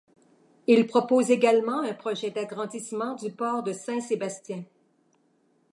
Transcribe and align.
Il 0.65 0.87
propose 0.87 1.29
également 1.29 1.83
un 1.83 1.93
projet 1.93 2.31
d'agrandissement 2.31 3.13
du 3.13 3.31
port 3.31 3.61
de 3.61 3.71
Saint-Sébastien. 3.71 4.63